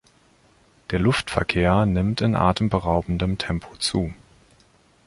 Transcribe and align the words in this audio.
Der 0.89 0.97
Luftverkehr 0.97 1.85
nimmt 1.85 2.21
in 2.21 2.35
atemberaubendem 2.35 3.37
Tempo 3.37 3.75
zu. 3.75 4.11